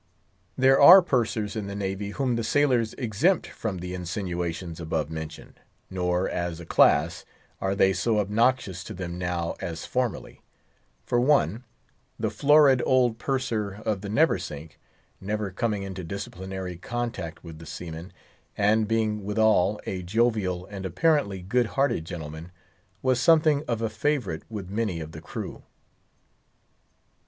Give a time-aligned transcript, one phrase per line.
[0.57, 5.59] There are Pursers in the Navy whom the sailors exempt from the insinuations above mentioned,
[5.91, 7.23] nor, as a class,
[7.61, 10.41] are they so obnoxious to them now as formerly;
[11.05, 11.65] for one,
[12.19, 18.11] the florid old Purser of the Neversink—never coming into disciplinary contact with the seamen,
[18.57, 24.67] and being withal a jovial and apparently good hearted gentleman—was something of a favourite with
[24.67, 25.61] many of the crew.